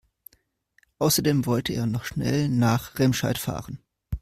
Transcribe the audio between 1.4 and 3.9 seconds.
wollte er noch schnell nach Remscheid fahren